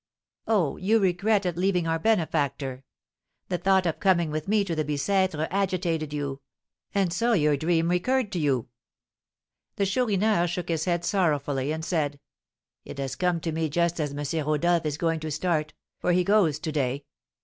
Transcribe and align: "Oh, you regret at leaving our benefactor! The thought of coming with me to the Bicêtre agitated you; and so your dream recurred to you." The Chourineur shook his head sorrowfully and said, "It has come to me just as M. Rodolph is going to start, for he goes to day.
"Oh, 0.47 0.77
you 0.77 0.97
regret 0.99 1.45
at 1.45 1.57
leaving 1.59 1.85
our 1.85 1.99
benefactor! 1.99 2.83
The 3.49 3.59
thought 3.59 3.85
of 3.85 3.99
coming 3.99 4.31
with 4.31 4.47
me 4.47 4.63
to 4.63 4.73
the 4.73 4.83
Bicêtre 4.83 5.47
agitated 5.51 6.11
you; 6.11 6.41
and 6.95 7.13
so 7.13 7.33
your 7.33 7.55
dream 7.55 7.87
recurred 7.87 8.31
to 8.31 8.39
you." 8.39 8.67
The 9.75 9.85
Chourineur 9.85 10.47
shook 10.47 10.69
his 10.69 10.85
head 10.85 11.05
sorrowfully 11.05 11.71
and 11.71 11.85
said, 11.85 12.19
"It 12.83 12.97
has 12.97 13.15
come 13.15 13.39
to 13.41 13.51
me 13.51 13.69
just 13.69 13.99
as 13.99 14.11
M. 14.15 14.43
Rodolph 14.43 14.87
is 14.87 14.97
going 14.97 15.19
to 15.19 15.29
start, 15.29 15.75
for 15.99 16.13
he 16.13 16.23
goes 16.23 16.57
to 16.57 16.71
day. 16.71 17.05